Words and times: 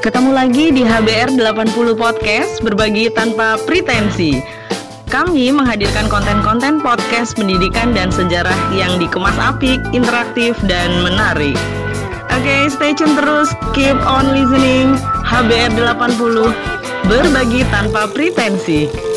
Ketemu 0.00 0.32
lagi 0.32 0.72
di 0.72 0.80
HBR 0.80 1.36
80 1.36 1.76
Podcast 1.92 2.64
berbagi 2.64 3.12
tanpa 3.12 3.60
pretensi. 3.68 4.40
Kami 5.12 5.52
menghadirkan 5.52 6.08
konten-konten 6.08 6.80
podcast 6.80 7.36
pendidikan 7.36 7.92
dan 7.92 8.08
sejarah 8.08 8.56
yang 8.72 8.96
dikemas 8.96 9.36
apik, 9.36 9.76
interaktif, 9.92 10.56
dan 10.64 10.88
menarik. 11.04 11.52
Oke, 12.32 12.48
okay, 12.48 12.60
stay 12.72 12.96
tune 12.96 13.12
terus, 13.12 13.52
keep 13.76 13.92
on 14.08 14.32
listening. 14.32 14.96
HBR 15.28 15.76
80 15.76 16.48
berbagi 17.04 17.60
tanpa 17.68 18.08
pretensi. 18.08 19.09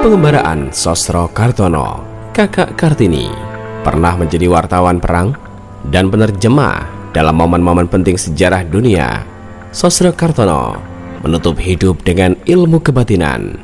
Pengembaraan 0.00 0.72
Sosro 0.72 1.28
Kartono, 1.28 2.00
kakak 2.32 2.72
Kartini, 2.72 3.28
pernah 3.84 4.16
menjadi 4.16 4.48
wartawan 4.48 4.96
perang 4.96 5.36
dan 5.92 6.08
penerjemah 6.08 7.12
dalam 7.12 7.36
momen-momen 7.36 7.84
penting 7.84 8.16
sejarah 8.16 8.64
dunia. 8.64 9.28
Sosro 9.76 10.16
Kartono 10.16 10.80
menutup 11.20 11.60
hidup 11.60 12.00
dengan 12.00 12.32
ilmu 12.48 12.80
kebatinan. 12.80 13.60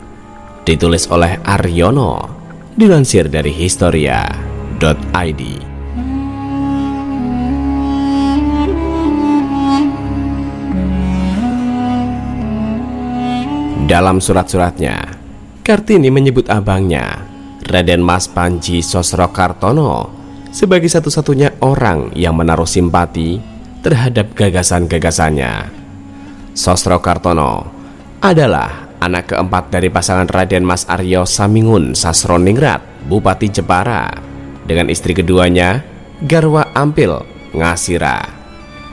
Ditulis 0.68 1.08
oleh 1.08 1.40
Aryono, 1.40 2.28
dilansir 2.76 3.32
dari 3.32 3.56
historia.id. 3.56 5.42
Dalam 13.88 14.20
surat-suratnya, 14.20 15.15
Kartini 15.66 16.14
menyebut 16.14 16.46
abangnya, 16.46 17.26
Raden 17.66 17.98
Mas 17.98 18.30
Panji 18.30 18.86
Sosro 18.86 19.34
Kartono, 19.34 20.14
sebagai 20.54 20.86
satu-satunya 20.86 21.58
orang 21.58 22.14
yang 22.14 22.38
menaruh 22.38 22.70
simpati 22.70 23.42
terhadap 23.82 24.30
gagasan-gagasannya. 24.38 25.66
Sosro 26.54 27.02
Kartono 27.02 27.66
adalah 28.22 28.94
anak 29.02 29.34
keempat 29.34 29.74
dari 29.74 29.90
pasangan 29.90 30.30
Raden 30.30 30.62
Mas 30.62 30.86
Aryo 30.86 31.26
Samingun 31.26 31.98
Sasroningrat, 31.98 33.10
Bupati 33.10 33.50
Jepara, 33.50 34.06
dengan 34.62 34.86
istri 34.86 35.18
keduanya, 35.18 35.82
Garwa 36.22 36.70
Ampil 36.78 37.10
Ngasira. 37.58 38.22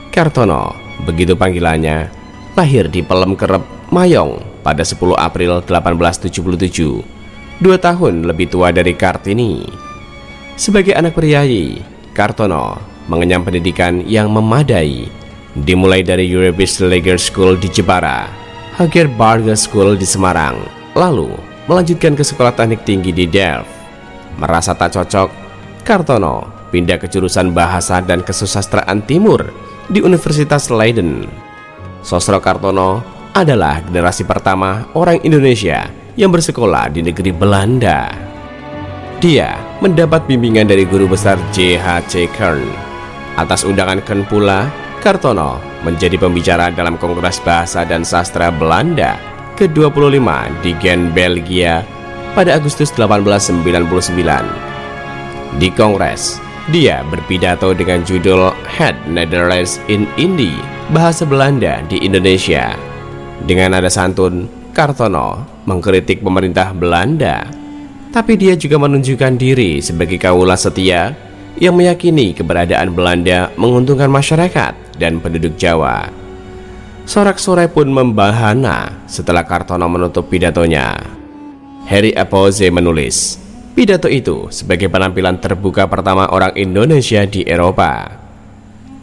Kartono, 0.09 0.73
begitu 1.05 1.37
panggilannya, 1.37 2.09
lahir 2.57 2.89
di 2.89 3.05
Pelem 3.05 3.37
Kerep, 3.37 3.61
Mayong, 3.93 4.52
pada 4.63 4.81
10 4.81 5.19
April 5.19 5.61
1877, 5.67 7.03
dua 7.59 7.77
tahun 7.77 8.23
lebih 8.25 8.49
tua 8.49 8.71
dari 8.71 8.95
Kartini. 8.95 9.67
Sebagai 10.55 10.95
anak 10.95 11.19
priayi, 11.19 11.83
Kartono 12.15 12.79
mengenyam 13.11 13.43
pendidikan 13.43 13.99
yang 14.07 14.31
memadai, 14.31 15.11
dimulai 15.59 16.01
dari 16.01 16.31
Eurobis 16.31 16.79
Lager 16.79 17.19
School 17.19 17.59
di 17.59 17.67
Jepara, 17.67 18.31
Hager 18.79 19.11
Barger 19.11 19.59
School 19.59 19.99
di 19.99 20.07
Semarang, 20.07 20.57
lalu 20.95 21.35
melanjutkan 21.67 22.15
ke 22.15 22.23
sekolah 22.23 22.55
teknik 22.55 22.87
tinggi 22.87 23.11
di 23.11 23.27
Delft. 23.27 23.69
Merasa 24.39 24.73
tak 24.73 24.95
cocok, 24.97 25.29
Kartono 25.83 26.69
pindah 26.73 26.97
ke 26.97 27.05
jurusan 27.05 27.53
bahasa 27.53 28.01
dan 28.01 28.25
kesusastraan 28.25 29.05
timur 29.05 29.45
di 29.91 30.01
Universitas 30.01 30.73
Leiden. 30.73 31.29
Sosro 32.01 32.41
Kartono 32.41 33.12
adalah 33.33 33.81
generasi 33.81 34.29
pertama 34.29 34.85
orang 34.93 35.17
Indonesia 35.25 35.89
yang 36.13 36.29
bersekolah 36.29 36.93
di 36.93 37.01
negeri 37.01 37.33
Belanda. 37.33 38.13
Dia 39.17 39.57
mendapat 39.81 40.29
bimbingan 40.29 40.69
dari 40.69 40.85
guru 40.85 41.09
besar 41.09 41.41
J.H.C. 41.49 42.29
Kern. 42.37 42.61
Atas 43.33 43.65
undangan 43.65 43.97
Kern 44.05 44.21
pula, 44.29 44.69
Kartono 45.01 45.57
menjadi 45.81 46.21
pembicara 46.21 46.69
dalam 46.69 47.01
Kongres 47.01 47.41
Bahasa 47.41 47.81
dan 47.83 48.05
Sastra 48.05 48.53
Belanda 48.53 49.17
ke-25 49.57 50.29
di 50.61 50.71
Gen, 50.77 51.09
Belgia 51.11 51.81
pada 52.37 52.53
Agustus 52.55 52.93
1899. 52.93 55.57
Di 55.57 55.69
Kongres, 55.73 56.37
dia 56.69 57.01
berpidato 57.09 57.73
dengan 57.73 58.05
judul 58.05 58.53
Head 58.69 59.09
Netherlands 59.09 59.81
in 59.89 60.05
Indie, 60.21 60.61
bahasa 60.93 61.25
Belanda 61.25 61.81
di 61.89 61.97
Indonesia 61.99 62.92
dengan 63.43 63.75
nada 63.75 63.91
santun, 63.91 64.47
Kartono 64.71 65.43
mengkritik 65.67 66.23
pemerintah 66.23 66.71
Belanda, 66.71 67.43
tapi 68.15 68.39
dia 68.39 68.55
juga 68.55 68.79
menunjukkan 68.79 69.35
diri 69.35 69.83
sebagai 69.83 70.15
kaula 70.15 70.55
setia 70.55 71.11
yang 71.59 71.75
meyakini 71.75 72.31
keberadaan 72.31 72.95
Belanda 72.95 73.51
menguntungkan 73.59 74.07
masyarakat 74.07 74.95
dan 74.95 75.19
penduduk 75.19 75.59
Jawa. 75.59 76.07
Sorak-sorai 77.03 77.67
pun 77.67 77.91
membahana 77.91 79.03
setelah 79.11 79.43
Kartono 79.43 79.91
menutup 79.91 80.31
pidatonya. 80.31 80.95
Harry 81.83 82.15
Apoze 82.15 82.71
menulis, 82.71 83.35
pidato 83.75 84.07
itu 84.07 84.47
sebagai 84.55 84.87
penampilan 84.87 85.35
terbuka 85.35 85.83
pertama 85.91 86.31
orang 86.31 86.55
Indonesia 86.55 87.27
di 87.27 87.43
Eropa. 87.43 88.07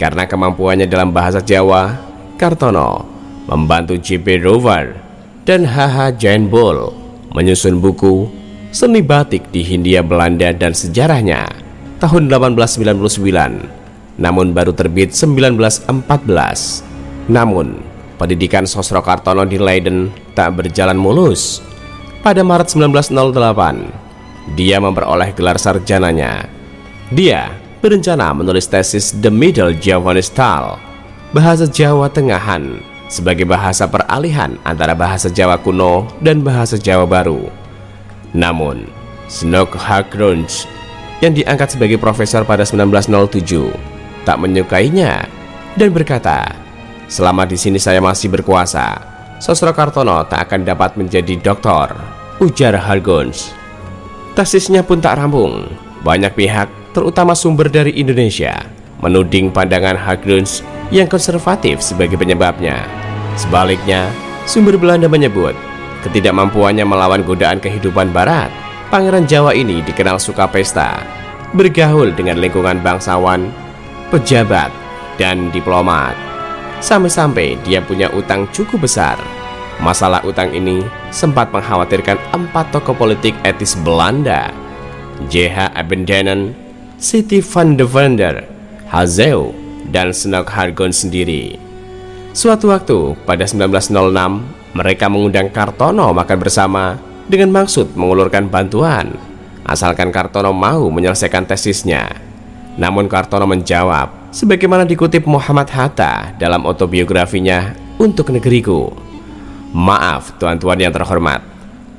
Karena 0.01 0.25
kemampuannya 0.25 0.89
dalam 0.89 1.13
bahasa 1.13 1.45
Jawa, 1.45 1.93
Kartono 2.41 3.20
membantu 3.49 3.97
JP 3.97 4.45
Rover 4.45 4.93
dan 5.49 5.65
HH 5.65 6.21
Jainbol 6.21 6.93
menyusun 7.33 7.81
buku 7.81 8.29
Seni 8.71 9.03
Batik 9.03 9.51
di 9.51 9.67
Hindia 9.67 9.99
Belanda 10.05 10.55
dan 10.55 10.77
Sejarahnya 10.77 11.49
tahun 12.03 12.29
1899 12.29 13.81
namun 14.21 14.53
baru 14.53 14.77
terbit 14.77 15.17
1914 15.17 15.89
namun 17.31 17.79
pendidikan 18.21 18.69
Sosro 18.69 19.01
Kartono 19.01 19.49
di 19.49 19.57
Leiden 19.57 20.13
tak 20.37 20.61
berjalan 20.61 21.01
mulus. 21.01 21.65
Pada 22.21 22.45
Maret 22.45 22.77
1908 22.77 24.53
dia 24.53 24.77
memperoleh 24.77 25.33
gelar 25.33 25.57
sarjananya. 25.57 26.45
Dia 27.09 27.49
berencana 27.81 28.37
menulis 28.37 28.69
tesis 28.69 29.17
The 29.17 29.33
Middle 29.33 29.73
Javanese 29.81 30.29
Style 30.29 30.77
bahasa 31.33 31.65
Jawa 31.65 32.13
Tengahan 32.13 32.85
sebagai 33.11 33.43
bahasa 33.43 33.91
peralihan 33.91 34.55
antara 34.63 34.95
bahasa 34.95 35.27
Jawa 35.27 35.59
kuno 35.59 36.07
dan 36.23 36.47
bahasa 36.47 36.79
Jawa 36.79 37.05
baru. 37.05 37.51
Namun, 38.31 38.87
Snook 39.27 39.75
Hagrunch 39.75 40.65
yang 41.19 41.35
diangkat 41.35 41.75
sebagai 41.75 41.99
profesor 41.99 42.47
pada 42.47 42.63
1907 42.63 43.75
tak 44.23 44.39
menyukainya 44.39 45.27
dan 45.75 45.91
berkata, 45.91 46.55
"Selama 47.11 47.45
di 47.45 47.59
sini 47.59 47.83
saya 47.83 47.99
masih 47.99 48.31
berkuasa, 48.31 49.03
Sosro 49.43 49.75
Kartono 49.75 50.23
tak 50.31 50.47
akan 50.47 50.63
dapat 50.63 50.95
menjadi 50.95 51.35
doktor," 51.43 51.91
ujar 52.39 52.79
Harguns. 52.79 53.51
Tesisnya 54.39 54.87
pun 54.87 55.03
tak 55.03 55.19
rampung. 55.19 55.67
Banyak 56.01 56.33
pihak, 56.33 56.71
terutama 56.97 57.37
sumber 57.37 57.69
dari 57.69 57.93
Indonesia, 57.99 58.65
menuding 59.03 59.53
pandangan 59.53 59.99
Harguns 59.99 60.65
yang 60.91 61.07
konservatif 61.07 61.83
sebagai 61.83 62.19
penyebabnya. 62.19 62.87
Sebaliknya, 63.39 64.11
sumber 64.45 64.77
Belanda 64.77 65.07
menyebut 65.07 65.55
ketidakmampuannya 66.03 66.85
melawan 66.85 67.23
godaan 67.23 67.61
kehidupan 67.61 68.11
barat. 68.11 68.51
Pangeran 68.91 69.23
Jawa 69.23 69.55
ini 69.55 69.87
dikenal 69.87 70.19
suka 70.19 70.51
pesta, 70.51 70.99
bergaul 71.55 72.11
dengan 72.11 72.43
lingkungan 72.43 72.83
bangsawan, 72.83 73.47
pejabat, 74.11 74.75
dan 75.15 75.55
diplomat. 75.55 76.19
Sampai-sampai 76.83 77.55
dia 77.63 77.79
punya 77.79 78.11
utang 78.11 78.51
cukup 78.51 78.83
besar. 78.83 79.15
Masalah 79.79 80.27
utang 80.27 80.51
ini 80.51 80.83
sempat 81.15 81.55
mengkhawatirkan 81.55 82.19
empat 82.35 82.75
tokoh 82.75 82.99
politik 82.99 83.33
etis 83.47 83.79
Belanda, 83.79 84.51
J.H. 85.31 85.71
Abendenen, 85.79 86.51
Siti 86.99 87.39
van 87.39 87.79
de 87.79 87.87
Vender, 87.87 88.43
Hazeu, 88.91 89.55
dan 89.89 90.13
Snok 90.13 90.53
Hargon 90.53 90.93
sendiri. 90.93 91.57
Suatu 92.31 92.71
waktu 92.71 93.17
pada 93.27 93.43
1906, 93.43 93.91
mereka 94.77 95.11
mengundang 95.11 95.51
Kartono 95.51 96.15
makan 96.15 96.39
bersama 96.39 96.95
dengan 97.27 97.51
maksud 97.51 97.99
mengulurkan 97.99 98.47
bantuan, 98.47 99.19
asalkan 99.67 100.15
Kartono 100.15 100.55
mau 100.55 100.91
menyelesaikan 100.91 101.47
tesisnya. 101.47 102.11
Namun 102.79 103.11
Kartono 103.11 103.51
menjawab, 103.51 104.31
sebagaimana 104.31 104.87
dikutip 104.87 105.27
Muhammad 105.27 105.71
Hatta 105.75 106.35
dalam 106.39 106.63
autobiografinya 106.67 107.75
untuk 107.99 108.31
negeriku. 108.31 108.95
Maaf 109.71 110.39
tuan-tuan 110.39 110.79
yang 110.79 110.95
terhormat, 110.95 111.43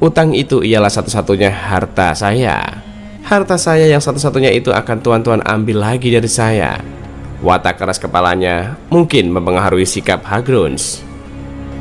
utang 0.03 0.35
itu 0.35 0.63
ialah 0.63 0.91
satu-satunya 0.91 1.51
harta 1.51 2.11
saya. 2.15 2.83
Harta 3.23 3.55
saya 3.55 3.87
yang 3.87 4.03
satu-satunya 4.03 4.51
itu 4.51 4.71
akan 4.75 4.97
tuan-tuan 4.99 5.39
ambil 5.43 5.79
lagi 5.79 6.11
dari 6.11 6.27
saya. 6.27 7.00
Watak 7.41 7.81
keras 7.81 7.97
kepalanya 7.97 8.77
mungkin 8.93 9.33
mempengaruhi 9.33 9.85
sikap 9.85 10.21
Hagruns. 10.29 11.01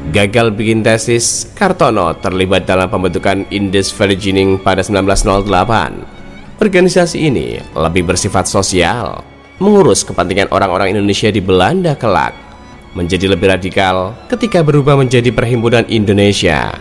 Gagal 0.08 0.56
bikin 0.56 0.80
tesis, 0.80 1.52
Kartono 1.52 2.16
terlibat 2.16 2.64
dalam 2.64 2.88
pembentukan 2.88 3.44
Indus 3.52 3.92
Virgining 3.92 4.56
pada 4.56 4.80
1908. 4.80 6.56
Organisasi 6.56 7.28
ini 7.28 7.60
lebih 7.76 8.08
bersifat 8.08 8.48
sosial, 8.48 9.20
mengurus 9.60 10.00
kepentingan 10.00 10.48
orang-orang 10.48 10.96
Indonesia 10.96 11.28
di 11.28 11.44
Belanda 11.44 11.92
kelak. 11.92 12.32
Menjadi 12.96 13.30
lebih 13.30 13.52
radikal 13.52 14.16
ketika 14.32 14.64
berubah 14.64 14.96
menjadi 14.96 15.28
Perhimpunan 15.30 15.84
Indonesia. 15.92 16.74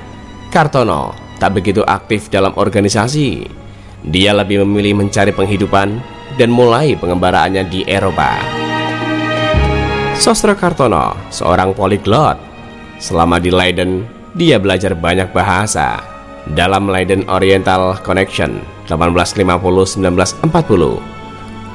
Kartono 0.49 1.13
tak 1.37 1.59
begitu 1.59 1.83
aktif 1.85 2.31
dalam 2.31 2.55
organisasi 2.57 3.45
dia 4.07 4.31
lebih 4.31 4.63
memilih 4.63 5.03
mencari 5.03 5.35
penghidupan 5.35 5.99
dan 6.39 6.49
mulai 6.49 6.95
pengembaraannya 6.95 7.67
di 7.67 7.83
Eropa. 7.83 8.58
Sosro 10.19 10.51
Kartono, 10.51 11.15
seorang 11.31 11.71
poliglot. 11.71 12.35
Selama 12.99 13.39
di 13.39 13.55
Leiden, 13.55 14.03
dia 14.35 14.59
belajar 14.59 14.91
banyak 14.91 15.31
bahasa. 15.31 16.03
Dalam 16.43 16.91
Leiden 16.91 17.23
Oriental 17.31 17.95
Connection 18.03 18.59
1850-1940, 18.91 20.43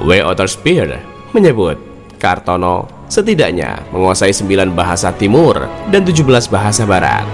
W. 0.04 0.10
Otterspeer 0.28 1.00
menyebut 1.32 1.80
Kartono 2.20 3.08
setidaknya 3.08 3.80
menguasai 3.96 4.36
9 4.36 4.76
bahasa 4.76 5.08
timur 5.16 5.64
dan 5.88 6.04
17 6.04 6.52
bahasa 6.52 6.84
barat. 6.84 7.24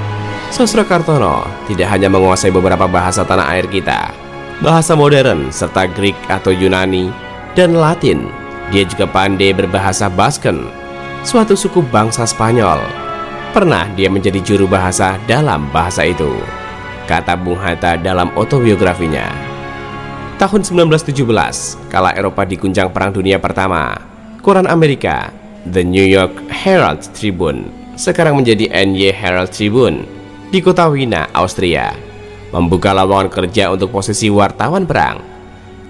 Sosro 0.54 0.86
Kartono 0.86 1.42
tidak 1.66 1.90
hanya 1.90 2.06
menguasai 2.06 2.54
beberapa 2.54 2.86
bahasa 2.86 3.26
tanah 3.26 3.50
air 3.58 3.66
kita, 3.66 4.14
bahasa 4.62 4.94
modern 4.94 5.50
serta 5.50 5.90
Greek 5.90 6.14
atau 6.30 6.54
Yunani 6.54 7.10
dan 7.58 7.74
Latin. 7.74 8.30
Dia 8.70 8.86
juga 8.86 9.10
pandai 9.10 9.50
berbahasa 9.50 10.06
Basken, 10.06 10.70
suatu 11.20 11.52
suku 11.52 11.84
bangsa 11.84 12.24
Spanyol. 12.24 12.80
Pernah 13.52 13.90
dia 13.92 14.08
menjadi 14.08 14.40
juru 14.40 14.64
bahasa 14.70 15.18
dalam 15.28 15.68
bahasa 15.74 16.06
itu, 16.06 16.38
kata 17.04 17.36
Bung 17.36 17.58
Hatta 17.58 17.98
dalam 17.98 18.30
autobiografinya. 18.38 19.28
Tahun 20.40 20.64
1917, 20.64 21.92
kala 21.92 22.16
Eropa 22.16 22.48
diguncang 22.48 22.88
Perang 22.88 23.12
Dunia 23.12 23.36
Pertama, 23.36 24.00
koran 24.40 24.64
Amerika, 24.64 25.28
The 25.68 25.84
New 25.84 26.06
York 26.06 26.48
Herald 26.48 27.04
Tribune, 27.12 27.68
sekarang 28.00 28.40
menjadi 28.40 28.72
NY 28.72 29.12
Herald 29.12 29.52
Tribune, 29.52 30.08
di 30.48 30.64
kota 30.64 30.88
Wina, 30.88 31.28
Austria, 31.36 31.92
membuka 32.48 32.96
lowongan 32.96 33.28
kerja 33.28 33.68
untuk 33.68 33.92
posisi 33.92 34.32
wartawan 34.32 34.88
perang. 34.88 35.20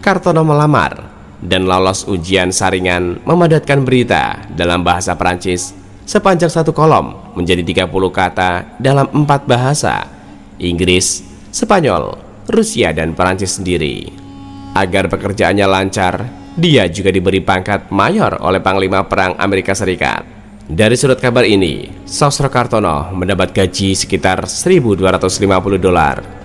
Kartono 0.01 0.43
melamar 0.43 1.10
dan 1.41 1.65
lolos 1.65 2.05
ujian 2.05 2.53
saringan 2.53 3.21
memadatkan 3.25 3.85
berita 3.85 4.45
dalam 4.53 4.85
bahasa 4.85 5.17
Perancis 5.17 5.73
sepanjang 6.05 6.53
satu 6.53 6.77
kolom 6.77 7.35
menjadi 7.37 7.87
30 7.87 7.91
kata 8.13 8.77
dalam 8.77 9.09
empat 9.09 9.49
bahasa 9.49 10.05
Inggris, 10.61 11.25
Spanyol, 11.49 12.21
Rusia, 12.53 12.93
dan 12.93 13.17
Perancis 13.17 13.57
sendiri. 13.57 14.13
Agar 14.77 15.09
pekerjaannya 15.09 15.65
lancar, 15.65 16.15
dia 16.53 16.85
juga 16.93 17.09
diberi 17.09 17.41
pangkat 17.41 17.89
mayor 17.89 18.37
oleh 18.45 18.61
Panglima 18.61 19.09
Perang 19.09 19.41
Amerika 19.41 19.73
Serikat. 19.73 20.23
Dari 20.71 20.95
surat 20.95 21.19
kabar 21.19 21.43
ini, 21.43 22.05
Sosro 22.07 22.47
Kartono 22.53 23.11
mendapat 23.17 23.51
gaji 23.51 23.97
sekitar 23.97 24.47
1.250 24.47 25.03
dolar 25.81 26.41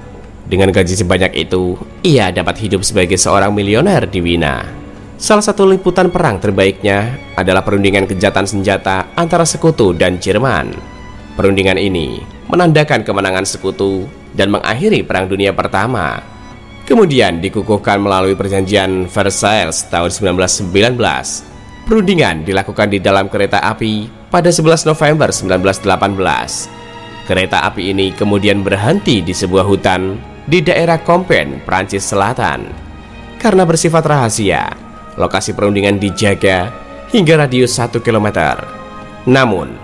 dengan 0.46 0.70
gaji 0.70 0.94
sebanyak 0.94 1.34
itu, 1.34 1.74
ia 2.06 2.30
dapat 2.30 2.62
hidup 2.62 2.86
sebagai 2.86 3.18
seorang 3.18 3.50
milioner 3.50 4.06
di 4.06 4.22
Wina. 4.22 4.85
Salah 5.16 5.48
satu 5.48 5.64
liputan 5.64 6.12
perang 6.12 6.44
terbaiknya 6.44 7.16
adalah 7.40 7.64
perundingan 7.64 8.04
kejahatan 8.04 8.44
senjata 8.44 9.16
antara 9.16 9.48
sekutu 9.48 9.96
dan 9.96 10.20
Jerman. 10.20 10.76
Perundingan 11.40 11.80
ini 11.80 12.20
menandakan 12.52 13.08
kemenangan 13.08 13.48
sekutu 13.48 14.12
dan 14.36 14.52
mengakhiri 14.52 15.08
Perang 15.08 15.32
Dunia 15.32 15.56
Pertama. 15.56 16.20
Kemudian 16.84 17.40
dikukuhkan 17.40 17.98
melalui 18.04 18.36
perjanjian 18.36 19.08
Versailles 19.08 19.88
tahun 19.88 20.12
1919. 20.12 21.00
Perundingan 21.88 22.44
dilakukan 22.44 22.92
di 22.92 23.00
dalam 23.00 23.32
kereta 23.32 23.64
api 23.64 24.12
pada 24.28 24.52
11 24.52 24.84
November 24.84 25.32
1918. 25.32 27.24
Kereta 27.24 27.64
api 27.64 27.96
ini 27.96 28.12
kemudian 28.12 28.62
berhenti 28.62 29.24
di 29.24 29.32
sebuah 29.32 29.64
hutan 29.64 30.20
di 30.44 30.60
daerah 30.60 31.00
Kompen, 31.00 31.64
Prancis 31.64 32.04
Selatan. 32.04 32.68
Karena 33.42 33.66
bersifat 33.66 34.06
rahasia, 34.06 34.85
lokasi 35.16 35.56
perundingan 35.56 36.00
dijaga 36.00 36.72
hingga 37.12 37.40
radius 37.40 37.76
1 37.80 38.00
km. 38.04 38.60
Namun, 39.26 39.76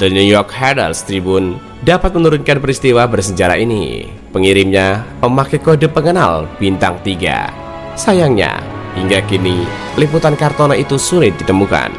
The 0.00 0.08
New 0.08 0.24
York 0.24 0.48
Herald 0.56 0.96
Tribune 1.04 1.60
dapat 1.84 2.16
menurunkan 2.16 2.56
peristiwa 2.60 3.04
bersejarah 3.04 3.60
ini. 3.60 4.08
Pengirimnya 4.32 5.04
memakai 5.20 5.60
kode 5.60 5.92
pengenal 5.92 6.48
bintang 6.56 6.96
3. 7.04 7.52
Sayangnya, 7.94 8.64
hingga 8.96 9.20
kini 9.28 9.66
liputan 10.00 10.34
Kartono 10.34 10.72
itu 10.72 10.96
sulit 10.96 11.36
ditemukan. 11.36 11.92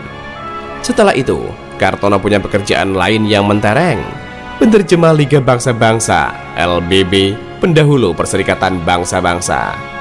Setelah 0.81 1.13
itu, 1.13 1.37
Kartono 1.77 2.17
punya 2.17 2.41
pekerjaan 2.41 2.97
lain 2.97 3.29
yang 3.29 3.45
mentereng. 3.45 4.01
Penerjemah 4.55 5.11
Liga 5.11 5.43
Bangsa-Bangsa 5.43 6.31
LBB 6.55 7.35
pendahulu 7.59 8.15
Perserikatan 8.15 8.79
Bangsa-Bangsa. 8.87 9.94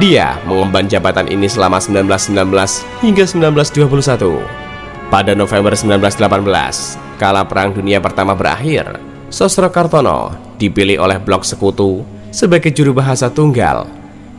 Dia 0.00 0.40
mengemban 0.48 0.88
jabatan 0.88 1.28
ini 1.28 1.44
selama 1.44 1.76
1919 1.76 3.04
hingga 3.04 3.24
1921. 3.28 5.12
Pada 5.12 5.36
November 5.36 5.76
1918, 5.76 7.20
kala 7.20 7.44
Perang 7.44 7.76
Dunia 7.76 8.00
Pertama 8.00 8.32
berakhir, 8.32 8.96
Sosro 9.28 9.68
Kartono 9.68 10.32
dipilih 10.56 10.96
oleh 10.96 11.20
Blok 11.20 11.44
Sekutu 11.44 12.00
sebagai 12.32 12.72
juru 12.72 12.96
bahasa 12.96 13.28
tunggal 13.28 13.84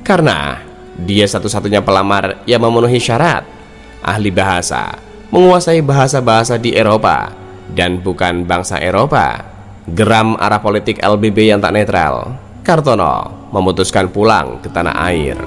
karena 0.02 0.58
dia 0.98 1.30
satu-satunya 1.30 1.86
pelamar 1.86 2.42
yang 2.50 2.66
memenuhi 2.66 2.98
syarat 2.98 3.46
ahli 4.02 4.34
bahasa, 4.34 4.98
menguasai 5.30 5.86
bahasa-bahasa 5.86 6.58
di 6.58 6.74
Eropa 6.74 7.30
dan 7.78 8.02
bukan 8.02 8.42
bangsa 8.50 8.82
Eropa. 8.82 9.54
Geram 9.84 10.34
arah 10.40 10.64
politik 10.64 11.04
LBB 11.04 11.52
yang 11.52 11.60
tak 11.60 11.76
netral 11.76 12.40
Kartono 12.64 13.43
memutuskan 13.54 14.10
pulang 14.10 14.58
ke 14.60 14.68
tanah 14.74 14.98
air. 15.14 15.38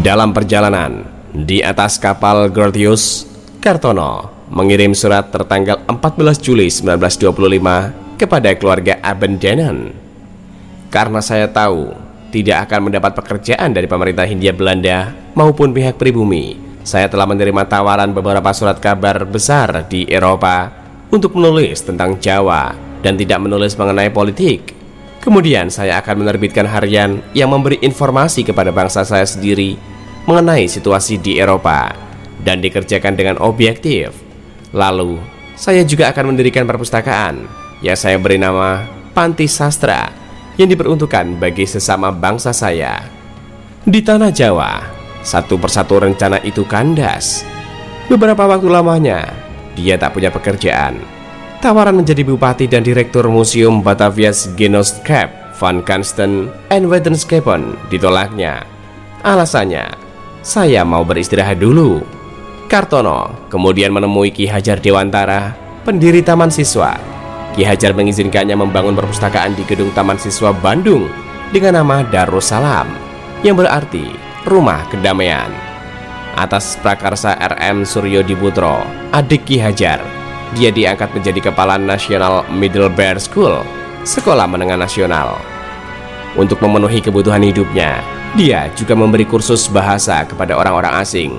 Dalam 0.00 0.32
perjalanan 0.32 1.04
di 1.36 1.60
atas 1.60 2.00
kapal 2.00 2.48
Gordius, 2.48 3.28
Kartono 3.60 4.32
mengirim 4.48 4.96
surat 4.96 5.28
tertanggal 5.28 5.84
14 5.84 6.40
Juli 6.40 6.72
1925 6.72 8.16
kepada 8.16 8.54
keluarga 8.56 8.96
Abendanen. 9.04 9.92
Karena 10.88 11.20
saya 11.20 11.50
tahu 11.50 11.92
tidak 12.32 12.70
akan 12.70 12.88
mendapat 12.88 13.12
pekerjaan 13.18 13.74
dari 13.74 13.90
pemerintah 13.90 14.24
Hindia 14.24 14.54
Belanda 14.54 15.12
maupun 15.34 15.74
pihak 15.74 15.98
pribumi, 15.98 16.56
saya 16.86 17.10
telah 17.10 17.26
menerima 17.26 17.66
tawaran 17.66 18.14
beberapa 18.14 18.54
surat 18.54 18.78
kabar 18.78 19.26
besar 19.26 19.90
di 19.90 20.06
Eropa 20.06 20.70
untuk 21.10 21.34
menulis 21.34 21.82
tentang 21.82 22.22
Jawa 22.22 22.78
dan 23.02 23.18
tidak 23.18 23.42
menulis 23.42 23.74
mengenai 23.74 24.14
politik. 24.14 24.75
Kemudian 25.26 25.74
saya 25.74 25.98
akan 25.98 26.22
menerbitkan 26.22 26.70
harian 26.70 27.18
yang 27.34 27.50
memberi 27.50 27.82
informasi 27.82 28.46
kepada 28.46 28.70
bangsa 28.70 29.02
saya 29.02 29.26
sendiri 29.26 29.74
mengenai 30.22 30.70
situasi 30.70 31.18
di 31.18 31.42
Eropa 31.42 31.90
dan 32.46 32.62
dikerjakan 32.62 33.18
dengan 33.18 33.42
objektif. 33.42 34.14
Lalu, 34.70 35.18
saya 35.58 35.82
juga 35.82 36.14
akan 36.14 36.30
mendirikan 36.30 36.62
perpustakaan 36.62 37.42
yang 37.82 37.98
saya 37.98 38.22
beri 38.22 38.38
nama 38.38 38.86
Panti 39.18 39.50
Sastra 39.50 40.06
yang 40.62 40.70
diperuntukkan 40.70 41.42
bagi 41.42 41.66
sesama 41.66 42.14
bangsa 42.14 42.54
saya. 42.54 43.02
Di 43.82 44.06
tanah 44.06 44.30
Jawa, 44.30 44.78
satu 45.26 45.58
persatu 45.58 46.06
rencana 46.06 46.38
itu 46.46 46.62
kandas. 46.70 47.42
Beberapa 48.06 48.46
waktu 48.46 48.70
lamanya, 48.70 49.26
dia 49.74 49.98
tak 49.98 50.14
punya 50.14 50.30
pekerjaan 50.30 51.15
tawaran 51.60 51.96
menjadi 51.96 52.22
bupati 52.22 52.68
dan 52.68 52.84
direktur 52.84 53.26
Museum 53.28 53.80
Batavia's 53.80 54.50
Genootschap 54.54 55.56
van 55.56 55.80
Kansten 55.80 56.52
and 56.68 56.84
Wetenschappen 56.88 57.76
ditolaknya. 57.88 58.62
Alasannya, 59.24 59.88
saya 60.44 60.84
mau 60.84 61.02
beristirahat 61.02 61.58
dulu. 61.58 62.04
Kartono 62.66 63.48
kemudian 63.48 63.94
menemui 63.94 64.34
Ki 64.34 64.44
Hajar 64.50 64.82
Dewantara, 64.82 65.54
pendiri 65.86 66.20
Taman 66.20 66.50
Siswa. 66.50 66.98
Ki 67.54 67.64
Hajar 67.64 67.96
mengizinkannya 67.96 68.58
membangun 68.58 68.98
perpustakaan 68.98 69.56
di 69.56 69.64
gedung 69.64 69.94
Taman 69.96 70.20
Siswa 70.20 70.52
Bandung 70.52 71.08
dengan 71.54 71.80
nama 71.82 72.02
Darussalam, 72.04 72.90
yang 73.46 73.56
berarti 73.56 74.12
Rumah 74.44 74.86
Kedamaian. 74.90 75.50
Atas 76.36 76.76
prakarsa 76.84 77.38
RM 77.38 77.88
Suryo 77.88 78.20
Diputro, 78.20 78.82
adik 79.14 79.48
Ki 79.48 79.56
Hajar, 79.56 80.02
dia 80.54 80.70
diangkat 80.70 81.10
menjadi 81.10 81.50
kepala 81.50 81.74
National 81.74 82.46
Middle 82.54 82.92
Bear 82.92 83.18
School, 83.18 83.66
sekolah 84.06 84.46
menengah 84.46 84.78
nasional. 84.78 85.40
Untuk 86.38 86.62
memenuhi 86.62 87.02
kebutuhan 87.02 87.42
hidupnya, 87.42 87.98
dia 88.36 88.68
juga 88.76 88.92
memberi 88.92 89.24
kursus 89.24 89.66
bahasa 89.66 90.22
kepada 90.28 90.54
orang-orang 90.54 91.00
asing. 91.00 91.32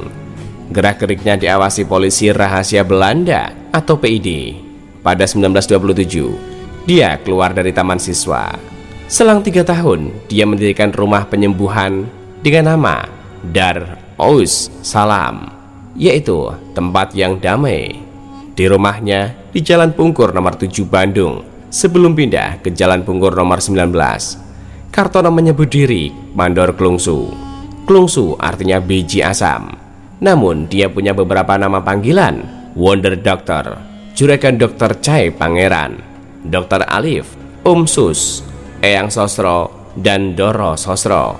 Gerak-geriknya 0.73 1.39
diawasi 1.39 1.87
polisi 1.87 2.33
rahasia 2.33 2.83
Belanda 2.83 3.53
atau 3.71 3.95
PID. 3.95 4.59
Pada 5.05 5.23
1927, 5.23 6.89
dia 6.89 7.15
keluar 7.23 7.55
dari 7.55 7.71
taman 7.71 8.01
siswa. 8.01 8.51
Selang 9.07 9.39
tiga 9.39 9.63
tahun, 9.63 10.11
dia 10.27 10.43
mendirikan 10.43 10.91
rumah 10.91 11.23
penyembuhan 11.23 12.03
dengan 12.43 12.75
nama 12.75 13.07
Dar 13.39 13.95
Aus 14.19 14.67
Salam, 14.83 15.47
yaitu 15.95 16.51
tempat 16.75 17.15
yang 17.15 17.39
damai. 17.39 18.06
Di 18.57 18.65
rumahnya 18.65 19.53
di 19.53 19.61
Jalan 19.61 19.93
Pungkur 19.93 20.33
nomor 20.33 20.57
7 20.57 20.81
Bandung, 20.89 21.45
sebelum 21.69 22.17
pindah 22.17 22.57
ke 22.65 22.73
Jalan 22.73 23.05
Pungkur 23.05 23.37
nomor 23.37 23.61
19. 23.61 23.93
Kartono 24.89 25.29
menyebut 25.29 25.69
diri 25.69 26.09
Mandor 26.33 26.73
Klungsu. 26.73 27.29
Klungsu 27.85 28.33
artinya 28.41 28.81
biji 28.81 29.21
asam. 29.21 29.77
Namun 30.25 30.65
dia 30.65 30.89
punya 30.89 31.13
beberapa 31.13 31.53
nama 31.53 31.85
panggilan, 31.85 32.41
Wonder 32.73 33.13
Doctor, 33.21 33.77
Juragan 34.17 34.57
Dokter 34.57 34.97
Cai 35.05 35.29
Pangeran, 35.29 36.01
Dokter 36.41 36.81
Alif, 36.89 37.37
Om 37.61 37.85
Sus, 37.85 38.41
Eyang 38.81 39.13
Sosro, 39.13 39.93
dan 39.93 40.33
Doro 40.33 40.73
Sosro. 40.73 41.37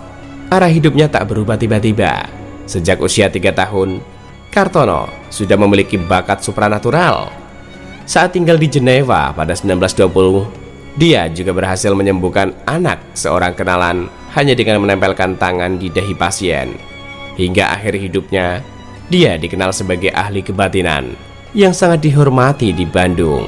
Arah 0.53 0.69
hidupnya 0.69 1.09
tak 1.09 1.33
berubah 1.33 1.57
tiba-tiba. 1.57 2.29
Sejak 2.69 3.01
usia 3.01 3.33
tiga 3.33 3.57
tahun, 3.57 4.05
Kartono 4.51 5.27
sudah 5.27 5.55
memiliki 5.59 5.99
bakat 5.99 6.41
supranatural. 6.41 7.29
Saat 8.07 8.39
tinggal 8.39 8.55
di 8.55 8.71
Jenewa 8.71 9.35
pada 9.35 9.51
1920, 9.51 10.97
dia 10.97 11.29
juga 11.29 11.53
berhasil 11.53 11.91
menyembuhkan 11.93 12.55
anak 12.65 13.03
seorang 13.13 13.53
kenalan 13.53 14.09
hanya 14.33 14.57
dengan 14.57 14.81
menempelkan 14.81 15.37
tangan 15.37 15.77
di 15.77 15.91
dahi 15.93 16.15
pasien. 16.17 16.73
Hingga 17.37 17.69
akhir 17.77 17.99
hidupnya, 18.01 18.65
dia 19.11 19.37
dikenal 19.37 19.69
sebagai 19.75 20.09
ahli 20.09 20.41
kebatinan 20.41 21.13
yang 21.53 21.71
sangat 21.71 22.01
dihormati 22.01 22.73
di 22.73 22.83
Bandung. 22.87 23.45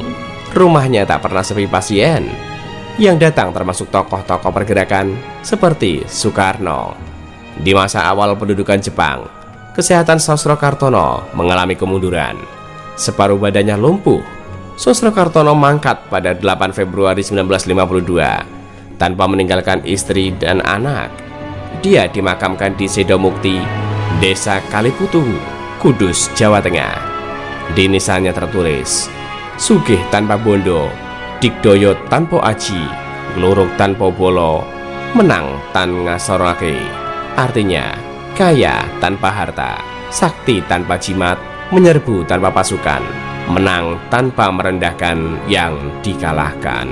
Rumahnya 0.54 1.06
tak 1.06 1.26
pernah 1.26 1.42
sepi 1.42 1.66
pasien. 1.66 2.26
Yang 3.00 3.32
datang 3.32 3.56
termasuk 3.56 3.88
tokoh-tokoh 3.96 4.52
pergerakan 4.52 5.16
seperti 5.40 6.04
Soekarno. 6.04 6.94
Di 7.56 7.72
masa 7.72 8.04
awal 8.12 8.36
pendudukan 8.36 8.82
Jepang, 8.82 9.39
kesehatan 9.74 10.18
Sosro 10.18 10.58
Kartono 10.58 11.30
mengalami 11.38 11.78
kemunduran. 11.78 12.38
Separuh 13.00 13.40
badannya 13.40 13.80
lumpuh. 13.80 14.22
Sosro 14.80 15.12
Kartono 15.12 15.56
mangkat 15.56 16.08
pada 16.08 16.36
8 16.36 16.72
Februari 16.72 17.24
1952 17.24 19.00
tanpa 19.00 19.24
meninggalkan 19.26 19.80
istri 19.88 20.36
dan 20.36 20.60
anak. 20.64 21.10
Dia 21.80 22.12
dimakamkan 22.12 22.76
di 22.76 22.92
Sedomukti, 22.92 23.56
Desa 24.20 24.60
Kaliputu, 24.68 25.24
Kudus, 25.80 26.28
Jawa 26.36 26.60
Tengah. 26.60 27.00
Di 27.72 27.88
nisannya 27.88 28.36
tertulis, 28.36 29.08
Sugih 29.56 30.00
tanpa 30.12 30.36
bondo, 30.36 30.92
Dikdoyo 31.40 31.96
tanpa 32.12 32.44
aji, 32.52 32.84
Glorok 33.38 33.72
tanpa 33.80 34.12
bolo, 34.12 34.66
Menang 35.16 35.58
tan 35.74 36.06
ngasorake. 36.06 36.76
Artinya, 37.34 38.09
kaya 38.40 38.88
tanpa 39.04 39.36
harta, 39.36 39.84
sakti 40.16 40.64
tanpa 40.64 40.96
jimat, 40.96 41.36
menyerbu 41.76 42.24
tanpa 42.24 42.48
pasukan, 42.48 43.04
menang 43.52 44.00
tanpa 44.08 44.48
merendahkan 44.48 45.44
yang 45.52 45.76
dikalahkan. 46.00 46.88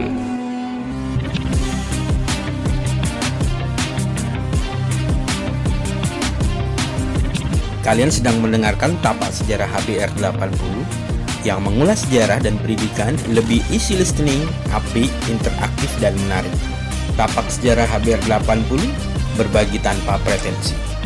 Kalian 7.80 8.12
sedang 8.12 8.44
mendengarkan 8.44 9.00
Tapak 9.00 9.32
Sejarah 9.32 9.72
HBR 9.72 10.12
80 10.20 11.48
yang 11.48 11.64
mengulas 11.64 12.04
sejarah 12.04 12.44
dan 12.44 12.60
pendidikan 12.60 13.16
lebih 13.32 13.64
easy 13.72 13.96
listening, 13.96 14.44
apik, 14.76 15.08
interaktif, 15.32 15.88
dan 16.04 16.12
menarik. 16.28 16.52
Tapak 17.16 17.48
Sejarah 17.48 17.88
HBR 17.88 18.20
80 18.28 19.40
berbagi 19.40 19.80
tanpa 19.80 20.20
pretensi. 20.28 20.97